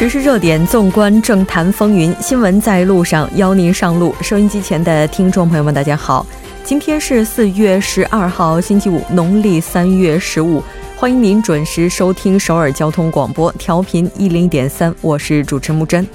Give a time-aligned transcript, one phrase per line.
[0.00, 4.14] 时事热点，纵观政坛风云，新闻在路上，邀您上路。
[4.22, 6.24] 收音机前的听众朋友们，大家好，
[6.64, 10.64] 今天是四月十二号，星期五，农历三月十五，
[10.96, 16.08] 欢迎您准时收听首尔交通广播，调频一零点三，我是主持木真。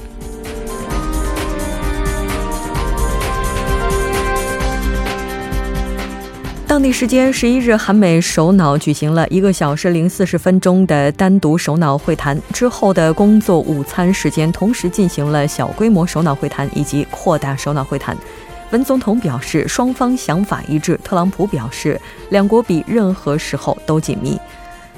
[6.76, 12.38] 当地时间十一日，韩美首脑举行了一个小时零四十分钟的单独首脑会谈。
[12.52, 18.14] 之后的工作午餐时间，同时进行了小规模首脑会谈以及扩大首脑会谈。
[18.72, 21.00] 文总统表示，双方想法一致。
[21.02, 21.98] 特朗普表示，
[22.30, 24.38] 两国比任何时候都紧密。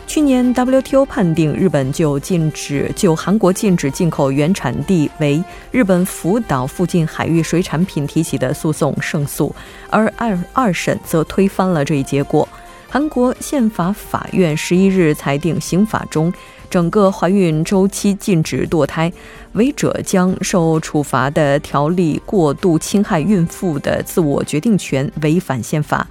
[0.07, 9.53] 去年，WTO 判定日本就禁止就韩国禁止进口原产地为日本福岛附近海域水产品提起的诉讼胜诉，
[9.89, 12.47] 而二二审则推翻了这一结果。
[12.89, 16.33] 韩国宪法法院十一日裁定，刑法中
[16.69, 19.11] 整个怀孕周期禁止堕胎，
[19.53, 26.08] 违者将受处罚的条例过度侵害孕妇的自我决定权，违反宪法。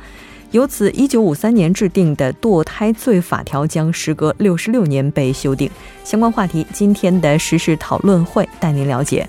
[0.56, 5.70] 由此，一九五三年制定的堕胎罪法条将时隔六十六年被修订。
[6.02, 9.28] 相关话题，今天的时事讨论会带您了解。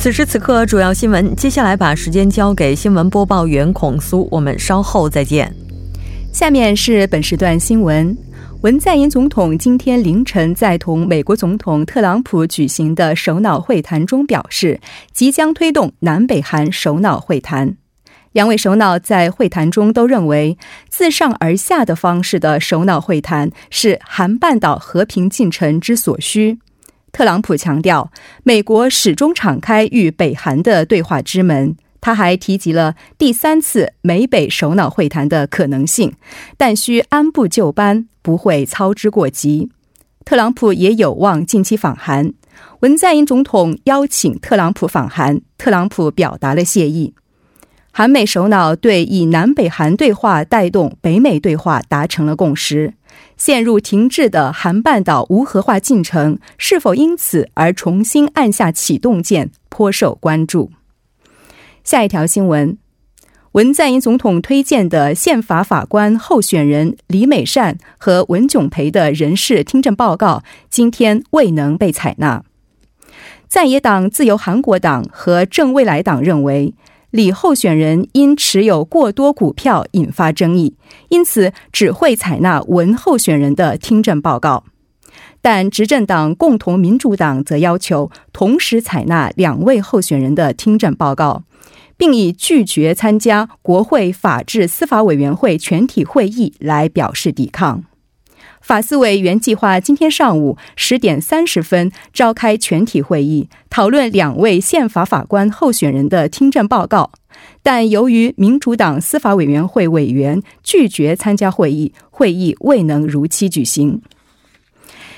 [0.00, 1.36] 此时此刻，主要新闻。
[1.36, 5.54] 接下来把时间交给新闻播报员孔苏，我们稍后再见。
[6.32, 8.16] 下面是本时段新闻：
[8.62, 14.80] 文在寅总统今天凌晨在同美国总统特朗普举行的首脑会谈中表示，
[15.12, 17.76] 即将推动南北韩首脑会谈。
[18.32, 20.56] 两位首脑在会谈中都认为，
[20.88, 26.58] 自上而下的方式的首脑会谈是韩半岛和平进程之所需。
[27.12, 28.10] 特朗普强调，
[28.44, 31.76] 美国始终敞开与北韩的对话之门。
[32.00, 36.14] 他还提及了第三次美北首脑会谈的可能性，
[36.56, 39.70] 但需按部就班，不会操之过急。
[40.24, 42.32] 特朗普也有望近期访韩。
[42.80, 47.12] 文在寅总统邀请特朗普访韩，特朗普表达了谢意。
[47.92, 52.94] 韩美首脑对以南北韩对话带动北美对话达成了共识。
[53.36, 60.70] 陷入停滞的韩半岛无核化进程是否因此而重新按下启动键，颇受关注。
[61.84, 62.76] 下一条新闻：
[63.52, 72.44] 文在寅总统推荐的宪法法官候选人李美善和文炯培的人事听证报告今天未能被采纳。
[73.48, 76.74] 在野党自由韩国党和正未来党认为。
[77.10, 80.74] 李候选人因持有过多股票引发争议，
[81.08, 84.64] 因此只会采纳文候选人的听证报告。
[85.42, 91.42] 但执政党共同民主党则要求同时采纳两位候选人的听证报告，
[91.96, 97.84] 并以拒绝参加国会法制司法委员会全体会议来表示抵抗。
[98.60, 107.10] 法司委原计划今天上午十点三十分召开全体会议，讨论两位宪法法官候选人的听证报告，
[107.62, 114.02] 但由于民主党司法委员会委员拒绝参加会议，会议未能如期举行。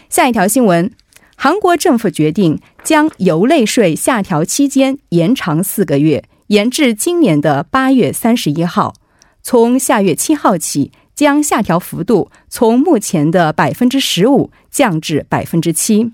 [0.09, 0.91] 下一条新闻：
[1.37, 8.95] 韩国政府决定将油类税下调期间延长四个月，延至今年的八月三十一号，
[9.43, 10.93] 从下月七号起。
[11.23, 16.11] 将下调幅度从目前的百分之十五降至百分之七。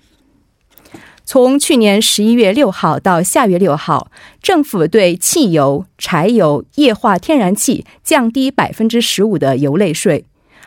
[1.25, 4.11] 从去年十一月六号到下月六号，
[4.43, 10.27] 政府对汽油、柴油、液化天然气降低百分之十五的油类税，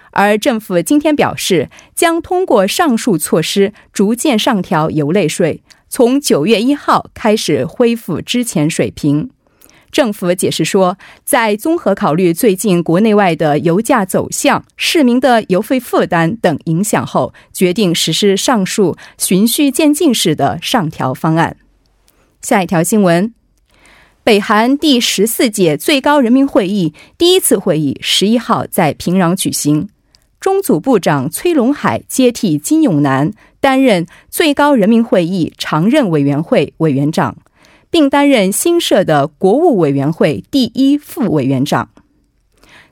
[0.09, 9.29] 而政府今天表示，将通过上述措施逐渐上调油类税，从九月一号开始恢复之前水平。
[9.91, 21.57] 政府解释说，在综合考虑最近国内外的油价走向、市民的油费负担等影响后，决定实施上述循序渐进式的上调方案。
[22.41, 23.33] 下一条新闻：
[24.23, 29.89] 北韩第十四届最高人民会议第一次会议十一号在平壤举行，
[30.39, 37.35] 中组部长崔龙海接替金永南担任最高人民会议常任委员会委员长，
[37.91, 41.89] 并担任新设的国务委员会第一副委员长。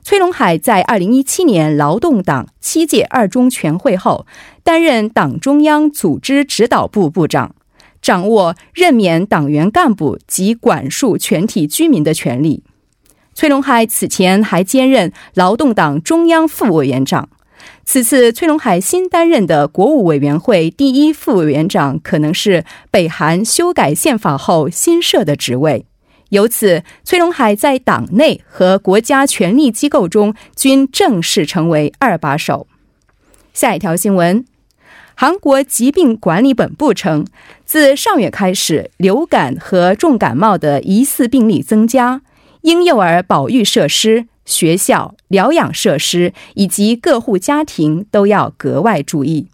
[0.02, 4.26] 崔龙海在二零一七年劳动党七届二中全会后，
[4.62, 7.54] 担任党中央组织指导部部长，
[8.00, 12.62] 掌握任免党员干部及管束全体居民的权利。
[13.34, 17.28] 崔龙海此前还兼任劳动党中央副委员长。
[17.84, 25.86] 此次崔龙海新担任的国务委员会第一副委员长，可能是北韩修改宪法后新设的职位。
[26.30, 32.68] 由此，崔龙海在党内和国家权力机构中均正式成为二把手。
[33.52, 34.44] 下一条新闻：
[35.16, 37.26] 韩国疾病管理本部称，
[37.64, 42.22] 自上月开始，流感和重感冒的疑似病例增加，
[42.60, 49.46] 婴幼儿保育设施、学校、疗养设施以及各户家庭都要格外注意。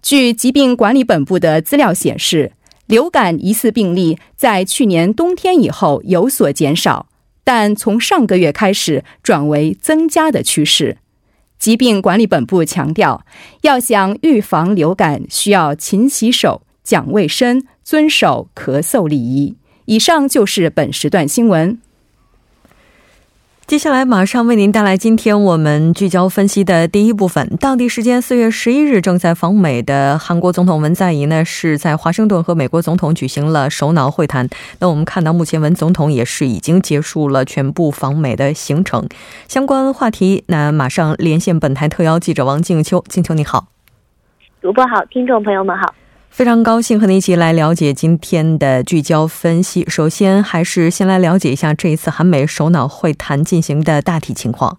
[0.00, 2.52] 据疾病管理本部的资料显示。
[2.90, 7.06] 流感疑似病例在去年冬天以后有所减少，
[7.44, 10.96] 但从上个月开始转为增加的趋势。
[11.56, 13.24] 疾病管理本部强调，
[13.60, 19.54] 要想预防流感，需要勤洗手、讲卫生、遵守咳嗽礼仪。
[19.84, 21.78] 以上就是本时段新闻。
[23.70, 27.56] 接下来马上为您带来今天我们聚焦分析的第一部分。
[27.60, 34.48] 当地时间四月十一日，正在访美的韩国总统文在寅呢，是在华盛顿和美国总统举行了首脑会谈。
[34.80, 39.08] 那我们看到，目前文总统也是已经结束了全部访美的行程。
[39.46, 43.04] 相关话题，那马上连线本台特邀记者王静秋。
[43.06, 43.68] 静秋你好，
[44.60, 45.94] 主播好，听众朋友们好。
[46.30, 49.84] 非常高兴和您一起来了解今天的聚焦分析。
[49.88, 54.78] 首先，还是先来了解一下这一次韩美首脑会谈进行的大体情况。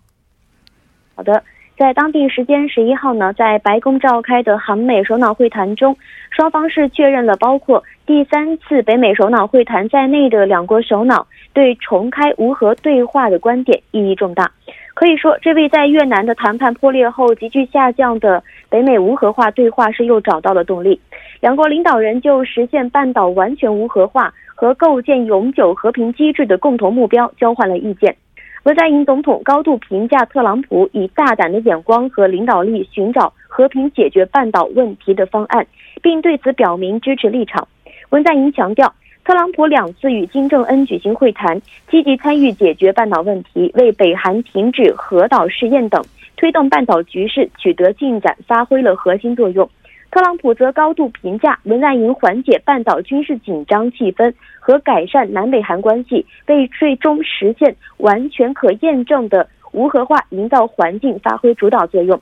[1.13, 1.44] 好的，
[1.77, 5.95] 在当地时间十一号呢，在白宫召开的韩美首脑会谈中，
[6.31, 14.50] 双方是确认了包括第三次北美首脑会谈在内的两国首脑对重开无核对话的观点，意义重大。
[14.94, 21.00] 可以说，这位在越南的谈判破裂后急剧下降的北美无核化对话是又找到了动力。
[21.42, 28.16] 两国领导人就实现半岛完全无核化和构建永久和平机制的共同目标交换了意见。
[28.64, 35.66] 文在寅总统高度评价特朗普以大胆的眼光和领导力寻找和平解决半岛问题的方案，
[36.04, 37.68] 并对此表明支持立场。
[38.12, 38.94] 文在寅强调。
[39.24, 41.62] 特朗普两次与金正恩举行会谈，
[41.92, 46.04] 积极参与解决半岛问题，为北韩停止核岛试验等
[46.38, 49.70] 推动半岛局势取得进展发挥了核心作用。
[50.12, 62.22] 特朗普则高度评价文在寅缓解半岛军事紧张气氛和改善南北韩关系，为最终实现完全可验证的无核化营造环境发挥主导作用。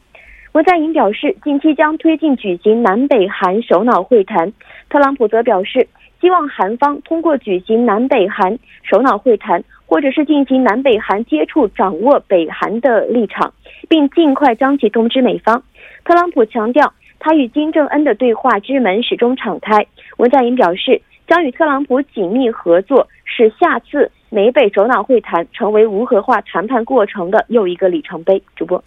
[0.51, 4.53] 文在寅表示，近期将推进举行南北韩首脑会谈。
[4.87, 5.87] 特朗普则表示。
[6.21, 13.53] 希望韩方通过举行南北韩首脑会谈，或者是进行南北韩接触，掌握北韩的立场，
[13.87, 15.63] 并尽快将其通知美方。
[16.03, 19.85] 特朗普强调，他与金正恩的对话之门始终敞开。
[20.17, 28.41] 文在寅表示，将与特朗普紧密合作，使下次美北首脑会谈成为无核化谈判过程的又一个里程碑。
[28.55, 28.83] 主播。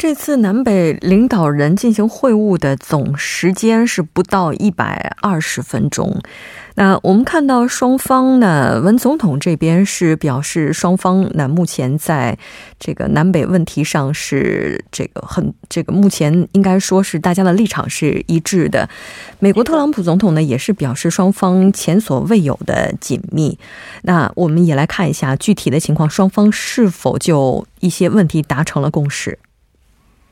[0.00, 6.22] 这次南北领导人进行会晤的总时间是不到一百二十分钟。
[6.76, 12.38] 那我们看到双方呢，文总统这边是表示双方呢目前在
[12.78, 18.88] 这个南北问题上是这个很这个目前应该说是大家的立场是一致的。
[19.38, 23.58] 美国特朗普总统呢也是表示双方前所未有的紧密。
[24.04, 29.38] 那我们也来看一下具体的情况，双方是否就一些问题达成了共识。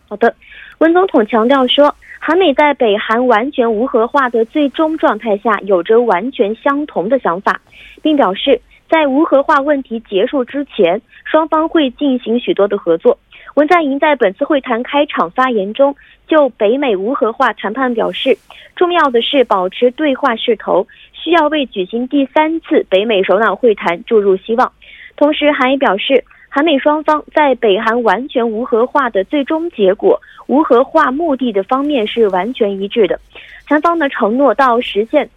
[0.09, 0.35] 好的，
[0.79, 7.61] 文总统强调说，韩美在北韩完全无核化的最终状态下，有着完全相同的想法，
[8.01, 13.19] 并表示在无核化问题结束之前，双方会进行许多的合作。
[13.53, 15.95] 文在寅在本次会谈开场发言中，
[16.27, 18.39] 就北美无核化谈判表示，
[18.75, 24.73] 重要的是保持对话势头，需要为举行第三次北美首脑会谈注入希望。
[25.17, 26.25] 同时，韩也表示。
[26.49, 33.21] 韩美双方在北韩完全无核化的最终结果、无核化目的的方面是完全一致的。
[33.67, 35.29] 韩方呢承诺到实现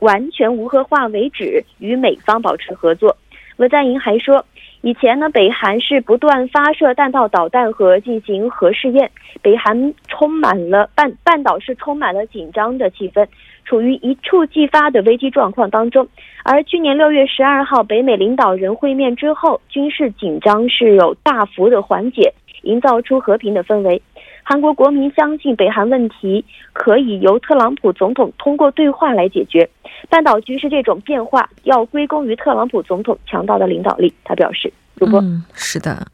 [0.00, 3.16] 完全无核化为止，与美方保持合作。
[3.56, 4.44] 文在寅还说，
[4.80, 9.10] 以前呢北韩是不断发射弹道导弹和进行核试验，
[9.42, 13.26] 北韩充满了半半岛是充满了紧张的气氛。
[13.64, 16.08] 处于一触即发的危机状况当中，
[16.42, 22.32] 而去年六月十二号北美领导人会面之后，军事紧张是有大幅的缓解，
[22.62, 24.00] 营造出和平的氛围。
[24.48, 29.68] 韩国国民相信北韩问题可以由特朗普总统通过对话来解决。
[30.08, 34.10] 半岛局势这种变化要归功于特朗普总统强大的领导力。
[34.24, 36.06] 他表示：“主播，嗯，是的，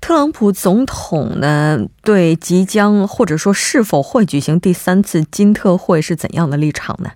[0.00, 7.10] 特朗普总统呢对即将或者说是否会举行第三次金特会是怎样的立场呢？”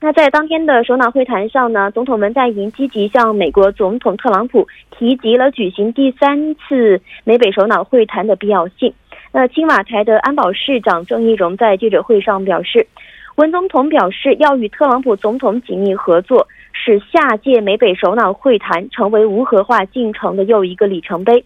[0.00, 8.92] 那在当天的首脑会谈上呢，总统文在寅积极向美国总统特朗普提及了举行第三次美北首脑会谈的必要性。
[9.36, 12.86] 那青瓦台的安保市长郑义溶在记者会上表示，
[13.34, 21.44] 文总统表示要与特朗普总统紧密合作，使下届美北首脑会谈成为无核化进程的又一个里程碑。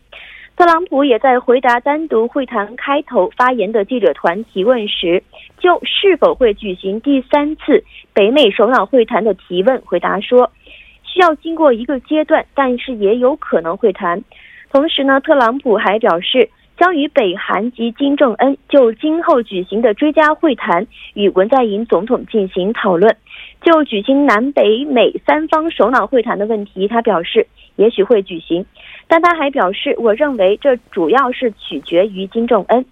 [0.55, 5.23] 特朗普也在回答单独会谈开头发言的记者团提问时，
[5.59, 10.53] 就是否会举行第三次北美首脑会谈的提问回答说，
[11.05, 14.23] 需要经过一个阶段，但是也有可能会谈。
[14.71, 16.51] 同时呢，特朗普还表示。
[16.79, 23.17] 将与北韩及金正恩就今后举行的追加会谈与文在寅总统进行讨论。
[23.61, 28.65] 就举行南北美三方首脑会谈的问题，他表示也许会举行，
[29.09, 32.85] 但他还表示，我认为这主要是取决于金正恩。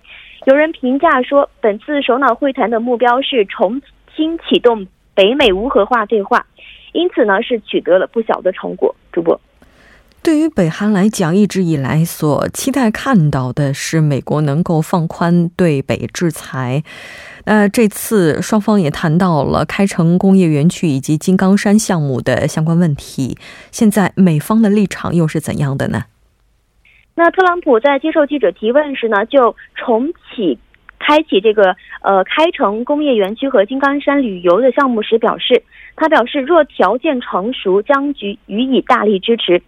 [0.47, 3.81] 有人评价说，本次首脑会谈的目标是重
[4.16, 6.45] 新启动北美无核化对话，
[6.93, 8.95] 因此呢是取得了不小的成果。
[9.12, 9.40] 主播。
[10.26, 16.83] 对于北韩来讲，一直以来所期待看到的是美国能够放宽对北制裁。
[17.45, 23.38] 那这次双方也谈到了开城工业园区以及金刚山项目的相关问题。
[23.71, 26.06] 现在美方的立场又是怎样的呢？
[27.14, 30.59] 那特朗普在接受记者提问时呢，就重启
[30.99, 35.62] 开启这个呃开城工业园区和金刚山旅游的项目时表示，
[35.96, 39.62] 他表示若条件成熟，将予予以大力支持。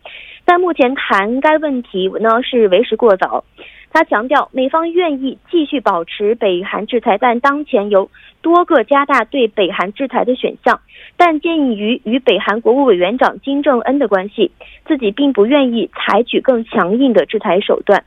[0.45, 3.45] 但目前谈该问题呢是为时过早。
[3.91, 8.11] 他强调，美方愿意继续保持北韩制裁，但当前有
[8.43, 10.81] 多个加大对北韩制裁的选项。
[11.17, 14.51] 但鉴于与北韩国务委员长金正恩的关系，
[14.87, 18.05] 自己并不愿意采取更强硬的制裁手段。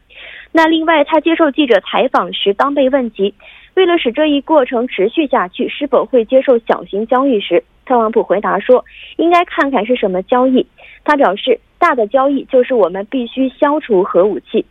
[0.51, 3.33] 那另外，他接受记者采访时，当被问及
[3.75, 8.83] 为了使这一过程持续下去，是否会接受小型交易时，特朗普回答说
[9.17, 10.65] ：“应该看看是什么交易。”
[11.03, 11.59] 他表示。
[11.81, 14.63] 大的交易就是我们必须消除核武器。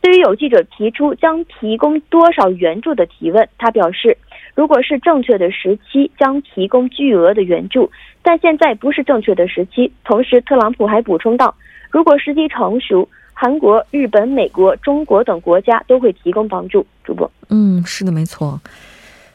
[0.00, 4.16] 对于有记者提出将提供多少援助的提问，他表示，
[4.54, 7.90] 如果是正确的时期，将提供巨额的援助，
[8.22, 9.92] 但现在不是正确的时期。
[10.02, 11.54] 同时，特朗普还补充道，
[11.90, 13.06] 如果时机成熟，
[13.38, 16.84] 韩国、日本、美国、中国等国家都会提供帮助。
[17.04, 18.58] 主播，嗯，是的，没错。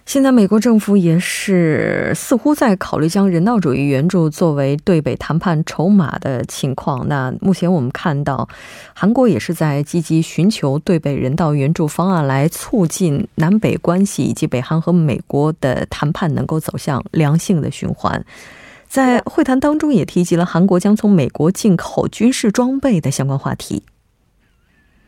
[0.03, 7.07] 现在美国政府也是似乎在考虑将人道主义援助作为对北谈判筹码的情况。
[7.07, 8.49] 那目前我们看到，
[8.93, 18.25] 韩国也是在积极寻求对北人道援助方案，来促进南北关系以及北韩和美国的谈判能够走向良性的循环。
[18.89, 23.83] 在会谈当中，也提及了韩国将从美国进口军事装备的相关话题。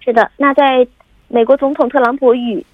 [0.03, 0.85] 是的，那在
[1.29, 2.65] 美国总统特朗普与。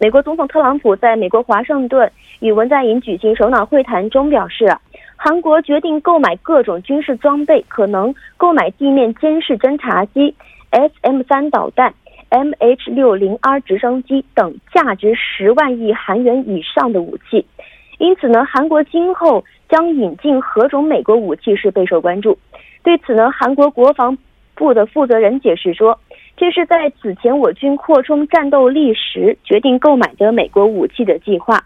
[0.00, 2.08] 美国总统特朗普在美国华盛顿
[2.38, 4.72] 与文在寅举行首脑会谈中表示，
[5.16, 10.32] 韩国决定购买各种军事装备，可能购买地面监视侦察机、
[10.70, 11.92] SM 三导弹、
[12.30, 17.44] MH 六零 R 直升机等价值十万亿韩元以上的武器。
[17.98, 22.38] 因此呢，韩国今后将引进何种美国武器是备受关注。
[22.84, 24.16] 对此呢，韩国国防
[24.54, 25.98] 部的负责人解释说。
[26.38, 31.64] 这是在此前我军扩充战斗力时决定购买的美国武器的计划，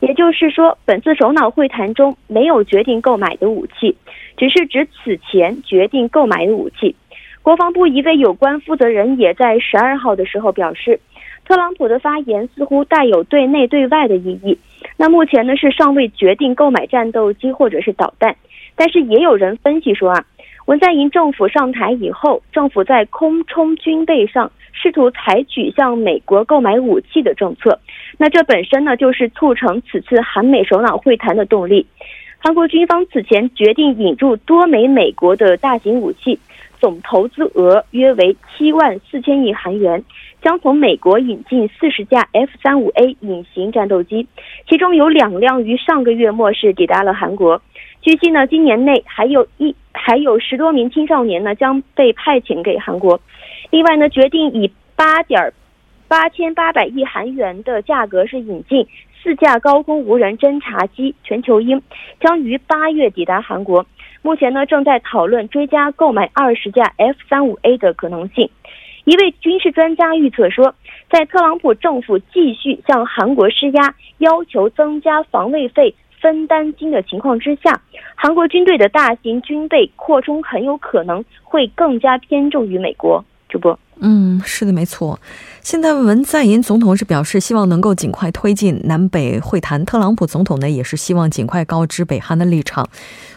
[0.00, 3.96] 也就是说，本次首脑会谈中没有决定购买的武器，
[4.36, 6.94] 只是指此前决定购买的武器。
[7.40, 11.00] 国防部一位有关负责人也在十二号的时候表示，
[11.46, 14.58] 特朗普的发言似乎带有对内对外的意义。
[14.98, 18.36] 那目前呢是尚未决定购买战斗机或者是导弹，
[18.76, 20.26] 但是也有人分析说啊。
[20.70, 27.80] 文在寅政府上台以后，政府在空充军备上试图采取向美国购买武器的政策，
[28.18, 31.88] 那这本身呢就是促成此次韩美首脑会谈的动力。
[32.38, 36.38] 韩国军方此前决定引入多枚美国的大型武器，
[36.78, 40.04] 总投资额约为七万四千亿韩元，
[40.40, 44.28] 将从美国引进四十架 F 三五 A 隐形战斗机，
[44.68, 47.60] 其中有两辆于上个月末是抵达了韩国。
[48.02, 53.20] 据悉呢，今年内还有一还有十多名青少年呢将被派遣给韩国。
[53.70, 55.52] 另外呢，决定以八点
[56.08, 58.86] 八千八百亿韩元的价格是引进
[59.22, 61.80] 四架高空无人侦察机“全球鹰”，
[62.20, 63.84] 将于八月抵达韩国。
[64.22, 68.48] 目前呢，正在讨论追加购买二十架 F 三五 A 的可能性。
[69.04, 70.74] 一位军事专家预测说，
[71.10, 77.80] 在特朗普政府继续向韩国施压，要求增加防卫费分担金的情况之下，
[78.14, 83.24] 韩国军队的大型军备扩充很有可能会更加偏重于美国。
[83.50, 83.78] 主播。
[84.02, 85.20] 嗯，是的，没错。
[85.60, 92.88] 现在文在寅总统是表示希望能够尽快推进南北会谈，特朗普总统呢也是希望尽快告知北韩的立场。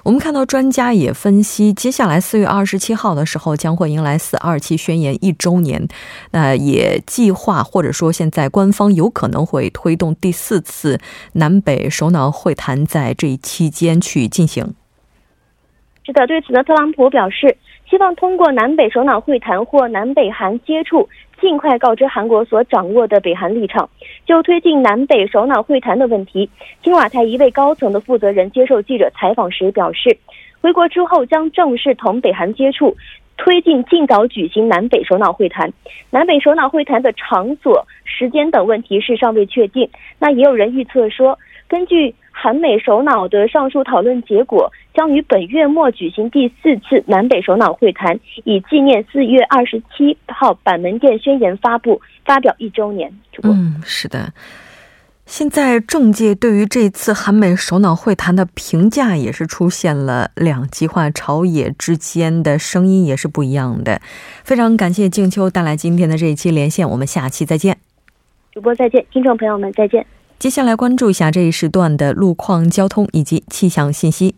[0.04, 5.86] 我们看到专家也分析，接下来四月二十七号的时候将会迎来四二七宣言一周年，
[6.32, 10.98] 那也计划或者说现在官方有可能会推动第四次
[11.34, 14.74] 南北首脑会谈在这一期间去进行。
[16.06, 17.58] 是的，对此呢，特朗普表示。
[17.90, 21.08] 希望通过南北首脑会谈或南北韩接触，
[21.40, 23.90] 尽快告知韩国所掌握的北韩立场。
[24.26, 26.50] 就推进南北首脑会谈的问题，
[26.82, 30.18] 青瓦台一位高层的负责人接受记者采访时表示，
[30.62, 32.96] 回国之后将正式同北韩接触，
[33.38, 35.72] 推进尽早举行南北首脑会谈。
[36.10, 39.88] 南北首脑会谈的场所、时间等问题是尚未确定。
[40.18, 41.38] 那也有人预测说，
[41.68, 42.16] 根据。
[42.36, 53.12] 韩美首脑的上述讨论结果将于本月末举行第四次南北首脑会谈，以纪念四月二十七号板门店宣言发布发表一周年。
[53.42, 54.34] 嗯，是的。
[55.26, 64.02] 现在政界对于这次韩美首脑会谈的评价也是出现了两极化，朝野之间的声音也是不一样的。
[64.44, 67.78] 非常感谢静秋带来今天的这一期连线，我们下期再见。
[68.52, 70.06] 主播再见，听众朋友们再见。
[70.38, 74.36] 接下来关注一下这一时段的路况、交通以及气象信息。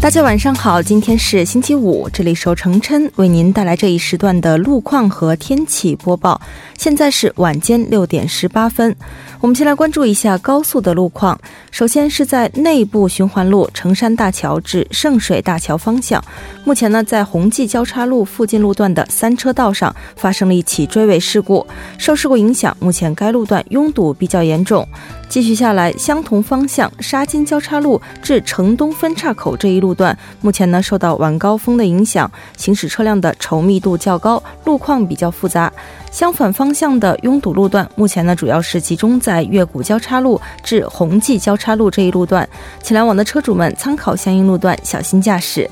[0.00, 6.40] 大家晚上好，今天是星期五，这里是程琛为您带来这一时段的路况和天气播报。
[6.78, 8.96] 现在是晚间六点十八分，
[9.40, 11.40] 我们先来关注一下高速的路况。
[11.70, 16.22] 首先是在内部循环路成山大桥至圣水大桥方向，
[16.62, 24.86] 目前呢在红记交叉路附近路段的三车道上发生了一起追尾事故，受事故影响，目前该路段拥堵比较严重。
[25.30, 35.72] 继续下来，相同方向沙金交叉路至城东分岔口这一路段，目前呢受到晚高峰的影响，行驶车辆的稠密度较高，路况比较复杂。
[36.10, 42.46] 相反方向的拥堵路段，目前呢主要是集中在月谷交叉路至红记交叉路这一路段，
[42.82, 45.70] 请来往的车主们参考相应路段，小心驾驶。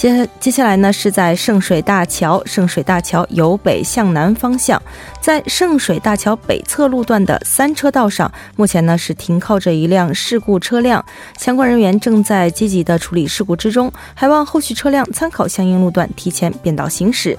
[0.00, 4.82] 接接下来呢，是在圣水大桥，圣水大桥由北向南方向，
[5.20, 11.04] 在圣水大桥北侧路段的三车道上，目前呢是停靠着一辆事故车辆，
[11.36, 17.38] 相关人员正在积极的处理事故之中，还望后续车辆参考相应路段提前变道行驶。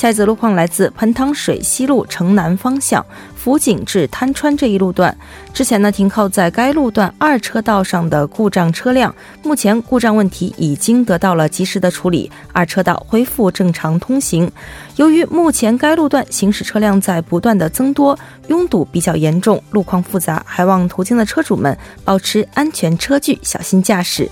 [0.00, 3.04] 下一则路况来自盆塘水西路城南方向
[3.36, 5.14] 福井至滩川这一路段，
[5.52, 14.50] 之前呢停靠在该路段二车道上的故障车辆，目前故障问题已经得到了及时的处理，二车道恢复正常通行。
[14.96, 24.30] 由于目前该路段行驶车辆在不断的增多，拥堵比较严重，路况复杂，还望途经的车主们保持安全车距，小心驾驶。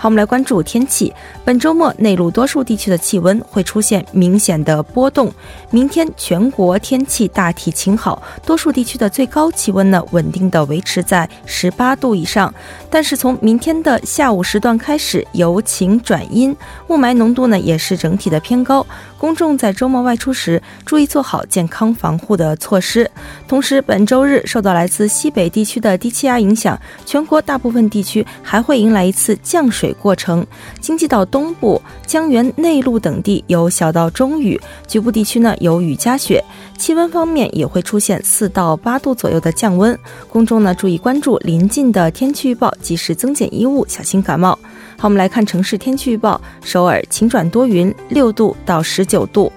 [0.00, 1.12] 好，我们来关注天气。
[1.44, 5.30] 本周末内陆多数地区的气温会出现明显的波动。
[5.68, 12.50] 明天全国天气大体晴好，多数地区的最高气温呢稳定的维持在十八度以上。
[12.88, 16.56] 但是从明天的下午时段开始由晴转阴，
[16.88, 18.86] 雾霾浓度呢也是整体的偏高。
[19.20, 23.08] 公众在周末外出时注意做好健康防护的措施。
[23.46, 29.94] 同时，本周日受到来自西北地区的低气压影响，全国大部分地区还会迎来一次降水。
[30.00, 30.46] 过程，
[30.80, 36.42] 京畿道东部、江源内陆等地有小到中雨，局部地区呢有雨夹雪。
[36.78, 39.96] 气温方面也会出现四到八度左右的降温，
[40.30, 44.58] 公众呢注意关注临近的天气预报，及时增减衣物，小心感冒。
[45.00, 49.50] 好，我们来看城市天气预报：首尔晴转多云，六度到十九度。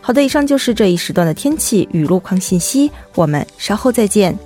[0.00, 4.36] 好的，以上就是这一时段的天气与路况信息，我们稍后再见。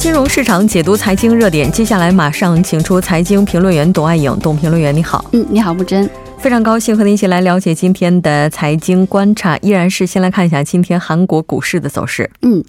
[0.00, 4.34] 金融市场解读财经热点，接下来马上请出财经评论员董爱颖。
[4.42, 5.22] 董评论员，你好。
[5.32, 6.08] 嗯，你好，木真。
[6.40, 12.30] 非常高兴和您一起来了解今天的财经观察，依然是先来看一下今天韩国股市的走势。
[12.40, 12.64] 嗯，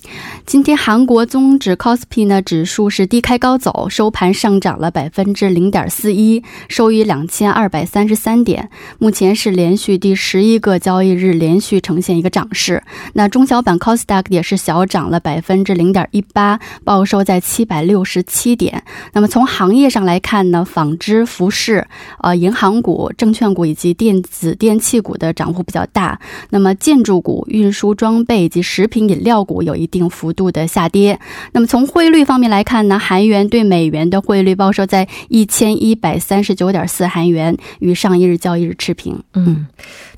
[0.46, 8.70] 今天韩国综指 Kospi 呢指数是低开高走，收盘上涨了百分之零点四一，收于两千二百三十三点。
[9.00, 12.84] 目前是连续第十一个交易日连续呈现一个涨势。
[13.14, 18.84] 那中小板 Kosdaq 也是小涨了百分之零点一八，报收在七百六十七点。
[19.14, 21.88] 那么从行业上来看呢，纺织、服饰、
[22.20, 23.61] 呃银行股、证券股。
[23.66, 26.20] 以及电子电器股的涨幅比较大，
[26.50, 31.20] 那么建筑股、运输装备以及食品饮料股有一定幅度的下跌。
[31.54, 39.22] 那么从汇率方面来看呢，韩元对美元的汇率报收在一千一百三十九点四韩元，与上一日交易日持平。
[39.34, 39.68] 嗯，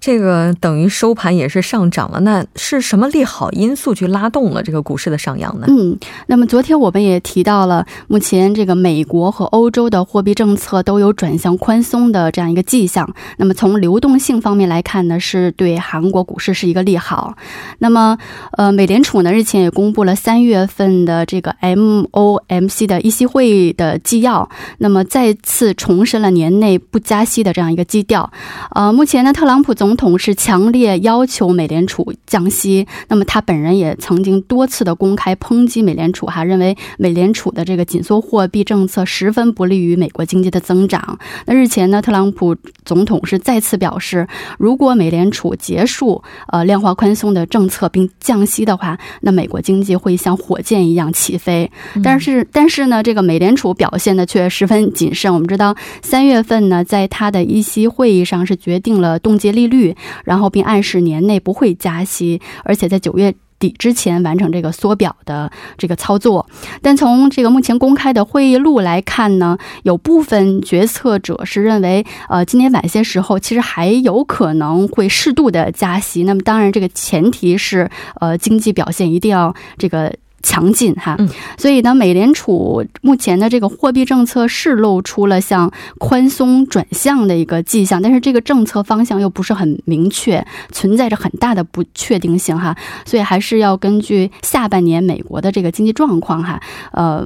[0.05, 2.19] 这个等于收盘也是上涨了。
[2.19, 5.65] 那是什么利好因素去拉动了这个股市的上扬呢？
[5.69, 13.09] 嗯，那么昨天我们也提到了，目前这个美国和欧洲的货币政策都有转向宽松的这样一个迹象。
[13.37, 17.37] 那么从流动性方面来看呢，是对韩国股市是一个利好。
[17.79, 18.17] 那么，
[18.57, 28.29] 呃，美联储呢日前也公布了三月份的这个 MOMC 的议息会议的纪要，那么再次重申了年内不加息的这样一个基调。
[28.71, 32.85] 呃，目前呢，特朗普总统是强烈要求美联储降息。
[33.07, 41.17] 那么他本人也曾经多次的公开抨击美联储，哈，认为美联储的这个紧缩货币政策十分不利于美国经济的增长。
[41.45, 43.13] 那日前呢，特朗普总统。
[43.25, 44.27] 是再次表示，
[44.59, 51.71] 如果美联储结束呃量化宽松的政策并降息的话，那美国经济会像火箭一样起飞。
[52.03, 55.33] 但是，但是呢，这个美联储表现的却十分谨慎。
[55.33, 59.82] 我们知道，三月份呢，在他的议息会议上是决定了冻结利率，
[60.23, 63.33] 然后并暗示年内不会加息，而且在九月。
[63.59, 66.45] 底之前完成这个缩表的这个操作，
[66.81, 76.23] 但从这个目前公开的会议录来看呢，有部分决策者是认为，呃，今年晚些时候其实还有可能会适度的加息。
[76.23, 80.13] 那么当然，这个前提是，呃，经济表现一定要这个。
[80.43, 81.17] 强劲哈，
[81.57, 92.75] 所以呢，美联储目前的这个货币政策是露出了向宽松转向的一个迹象，但是这个政策方向又不是很明确，存在着很大的不确定性哈，
[93.05, 97.25] 所以还是要根据下半年美国的这个经济状况哈，呃，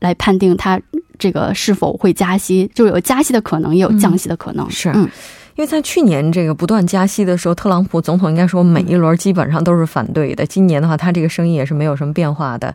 [0.00, 0.78] 来判定它
[1.18, 4.92] 这个是否会加息，就有加息的可能，也有降息的可能，是。
[4.94, 5.08] 嗯。
[5.58, 10.46] 因为在去年这个不断加息的时候，特朗普总统应该说每一轮基本上都是反对的。
[10.46, 12.72] 今年的话，他这个声音也是没有什么变化的。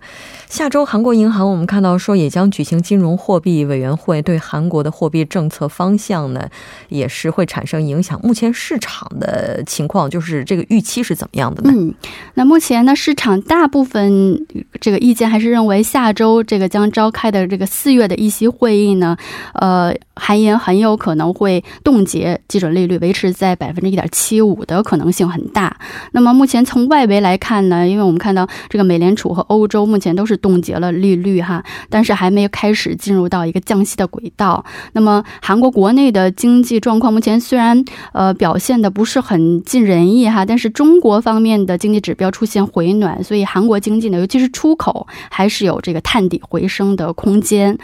[0.49, 6.45] 下周韩国银行我们看到说也将举行金融货币委员会，对韩国的货币政策方向呢
[6.89, 8.19] 也是会产生影响。
[8.21, 11.71] 目前市场的情况就是这个预期是怎么样的呢？
[11.73, 11.93] 嗯，
[12.33, 14.45] 那目前呢，市场大部分
[14.81, 19.15] 这个意见还是认为下周这个将召开的这个四月的议息会议呢，
[19.53, 22.72] 呃，韩银很有可能会冻结基准。
[22.73, 25.77] 利率维持在百分之一点七五的可能性很大。
[26.11, 34.65] 那么目前从外围来看呢，因为我们看到这个美联储和欧洲目前都是冻结了利率哈，但是还没有开始进入到一个降息的轨道。
[34.93, 47.77] 那么韩国国内的经济状况目前虽然呃表现的不是很尽人意哈，但是中国方面的经济指标出现回暖，所以韩国经济呢，尤其是出口还是有这个探底回升的空间。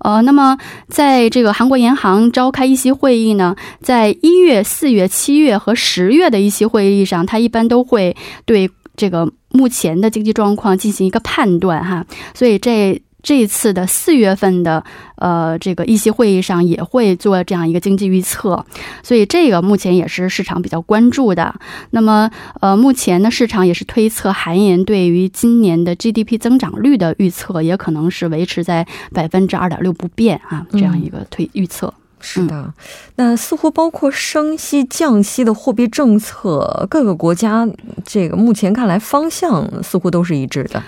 [0.00, 4.33] 呃，那么在这个韩国银行召开议席会议呢，在一。
[4.34, 12.04] 一月、四月、七月和十月的一些会议上，他一般都会对这个目前的经济状况进行一个判断，哈。
[12.34, 14.84] 所以这这次的四月份的
[15.16, 18.66] 呃这个议息会议上也会做这样一个经济预测，
[19.02, 21.54] 所以这个目前也是市场比较关注的。
[21.90, 31.94] 那么呃，目前呢，市场也是推测韩银对于今年的 GDP 增长率的预测也可能是维持在百分之二点六不变啊，这样一个推预测。
[32.26, 32.72] 是的，
[33.16, 37.68] 那似乎包括升息、降息的货币政策，各个国家
[38.04, 40.82] 这个目前看来方向似乎都是一致的。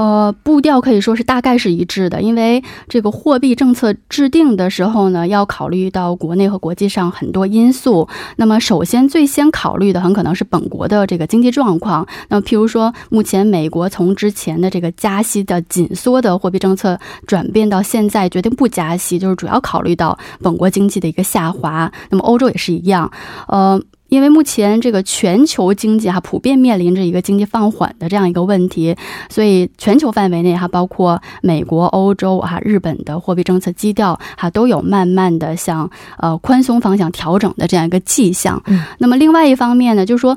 [0.00, 8.08] 呃，步调可以说是大概是一致的，因为这个货币政策制定的时候呢，要考虑到国内和国际上很多因素。
[8.36, 12.06] 那么，首先最先考虑的很可能是本国的这个经济状况。
[12.30, 21.92] 那，譬如说，目前美国从之前的这个加息的紧缩的货币政策，转变到现在决定不加息，就是主要考虑到本国经济的一个下滑。
[22.08, 23.12] 那么，欧洲也是一样，
[23.48, 23.78] 呃。
[24.10, 28.94] 因为目前这个全球经济哈普遍面临着一个经济放缓的这样一个问题，
[29.30, 38.62] 所以全球范围内哈包括美国、欧洲哈日本的货币政策基调哈都有慢慢的向呃宽松方向调整的这样一个迹象。
[38.98, 40.36] 那么另外一方面呢，就是说。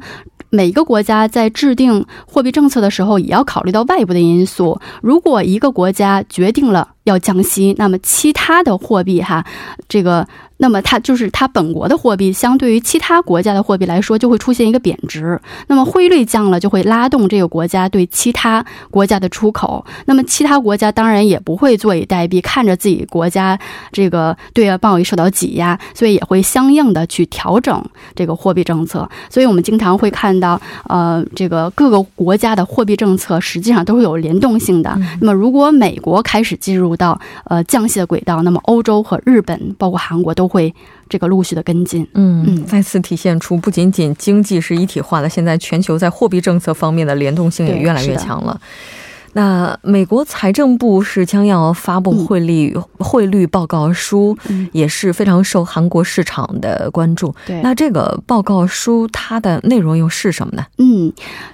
[0.56, 4.80] 每个国家在制定货币政策的时候，也要考虑到外部的因素。
[5.02, 9.44] 如果一个国家决定了要降息，那么其他的货币哈，
[9.90, 10.28] 这个
[10.64, 15.38] 那么它就是它本国的货币相对于其他国家的货币来说，就会出现一个贬值。
[15.68, 19.86] 那么汇率降了，就会拉动这个国家对其他国家的出口。
[20.06, 23.60] 那么其他国家当然也不会坐以待毙，看着自己国家
[23.92, 27.84] 这个对外贸易受到挤压，所以也会相应的去调整
[28.16, 29.10] 这个货币政策。
[29.30, 34.98] 所以我们经常会看到，呃，这个各个国家的货币政策实际上都是有联动性的。
[35.20, 40.74] 那么如果美国开始进入到呃降息的轨道，那么欧洲和日本，包括韩国都会
[41.10, 42.08] 这个陆续的跟进。
[42.14, 48.62] 嗯嗯，再次体现出不仅仅经济是一体化的，现在全球在货币政策方面的联动性也越来越强了。
[49.34, 57.34] 那美国财政部是将要发布汇率、嗯、汇率报告书、嗯，也是非常受韩国市场的关注。
[57.46, 60.66] 对，那这个报告书它的内容又是什么呢？
[60.78, 61.12] 嗯，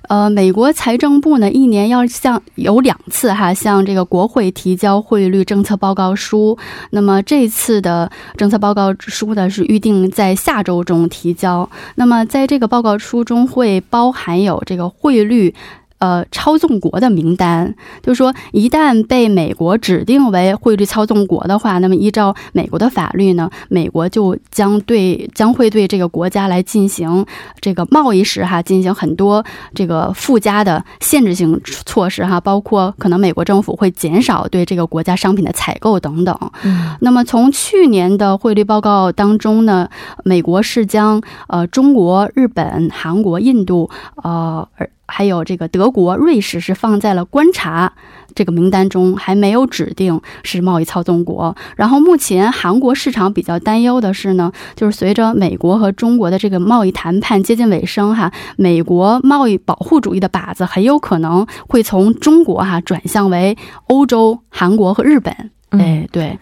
[0.09, 6.57] 呃，美国财政部呢一年要向有两次哈向这个国会提交汇率政策报告书。
[6.91, 11.69] 那么这次的政策报告书呢是预定在下周中提交。
[11.95, 15.55] 那么在这个报告书中会包含有这个汇率。
[15.99, 27.25] 呃，操纵国的名单，就是说，一旦被美国指定为汇率操纵国的话，那么依照美国的法律呢，美国就将对将会对这个国家来进行
[27.59, 36.33] 这个贸易时哈进行很多这个附加的限制性措施哈，包括可能美国政府会减少对这个国家商品的采购等等。
[36.63, 39.89] 嗯，那么从去年的汇率报告当中呢，
[40.23, 43.89] 美国是将呃中国、日本、韩国、印度
[44.23, 44.89] 呃而。
[45.09, 47.91] 还有这个德国、瑞士是放在了观察
[48.35, 51.55] 这个名单中，还没有指定是贸易操纵国。
[51.75, 65.51] 然后目前韩国市场比较担忧的是呢，就是随着美国和中国的这个贸易谈判接近尾声哈，美国贸易保护主义的靶子很有可能会从中国哈转向为欧洲、韩国和日本。
[65.69, 66.37] 哎，对，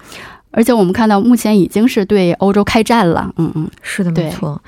[0.51, 3.31] 而且我们看到目前已经是对欧洲开战了。
[3.37, 4.61] 嗯嗯，是的，没错。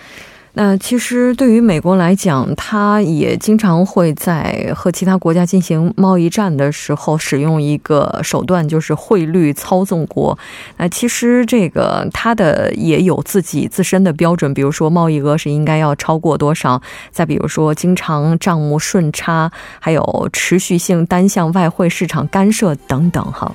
[0.62, 10.38] 那其实对于美国来讲，它也经常会在和其他国家进行贸易战的时候使用一个手段，就是汇率操纵国。
[10.76, 23.24] 那其实这个它的也有自己自身的标准，比如说贸易额是应该要超过多少，再比如说经常账目顺差，还有持续性单向外汇市场干涉等等。
[23.32, 23.50] 哈，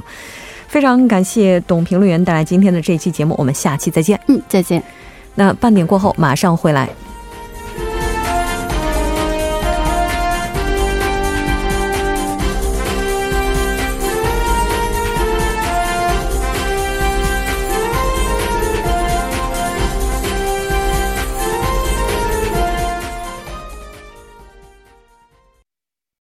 [0.69, 4.19] 非常感谢董评论员带来今天的这期节目，我们下期再见。
[4.29, 4.83] 嗯，再见。
[5.35, 6.89] 那半点过后马上回来。